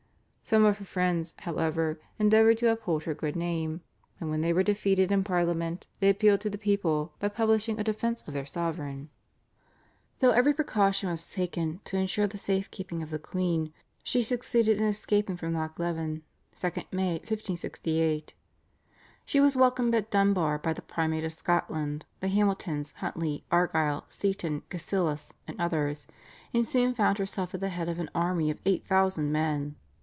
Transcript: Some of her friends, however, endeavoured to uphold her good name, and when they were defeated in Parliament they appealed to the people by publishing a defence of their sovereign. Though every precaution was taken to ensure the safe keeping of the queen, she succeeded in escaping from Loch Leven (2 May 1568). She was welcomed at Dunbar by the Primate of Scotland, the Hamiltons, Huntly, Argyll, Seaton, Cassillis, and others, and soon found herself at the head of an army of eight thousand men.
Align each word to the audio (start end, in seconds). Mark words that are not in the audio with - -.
Some 0.43 0.65
of 0.65 0.79
her 0.79 0.85
friends, 0.85 1.33
however, 1.39 1.97
endeavoured 2.19 2.57
to 2.57 2.69
uphold 2.69 3.03
her 3.05 3.13
good 3.13 3.37
name, 3.37 3.79
and 4.19 4.29
when 4.29 4.41
they 4.41 4.51
were 4.51 4.63
defeated 4.63 5.09
in 5.09 5.23
Parliament 5.23 5.87
they 6.01 6.09
appealed 6.09 6.41
to 6.41 6.49
the 6.49 6.57
people 6.57 7.13
by 7.21 7.29
publishing 7.29 7.79
a 7.79 7.85
defence 7.85 8.21
of 8.27 8.33
their 8.33 8.45
sovereign. 8.45 9.09
Though 10.19 10.31
every 10.31 10.53
precaution 10.53 11.09
was 11.09 11.31
taken 11.31 11.79
to 11.85 11.95
ensure 11.95 12.27
the 12.27 12.37
safe 12.37 12.69
keeping 12.69 13.01
of 13.01 13.11
the 13.11 13.17
queen, 13.19 13.71
she 14.03 14.21
succeeded 14.21 14.77
in 14.77 14.83
escaping 14.87 15.37
from 15.37 15.53
Loch 15.53 15.79
Leven 15.79 16.21
(2 16.53 16.67
May 16.91 17.13
1568). 17.19 18.33
She 19.23 19.39
was 19.39 19.55
welcomed 19.55 19.95
at 19.95 20.11
Dunbar 20.11 20.57
by 20.57 20.73
the 20.73 20.81
Primate 20.81 21.23
of 21.23 21.31
Scotland, 21.31 22.05
the 22.19 22.27
Hamiltons, 22.27 22.91
Huntly, 22.97 23.45
Argyll, 23.53 24.03
Seaton, 24.09 24.63
Cassillis, 24.69 25.31
and 25.47 25.57
others, 25.61 26.07
and 26.53 26.67
soon 26.67 26.93
found 26.93 27.19
herself 27.19 27.53
at 27.53 27.61
the 27.61 27.69
head 27.69 27.87
of 27.87 27.99
an 27.99 28.11
army 28.13 28.49
of 28.51 28.59
eight 28.65 28.85
thousand 28.85 29.31
men. 29.31 29.77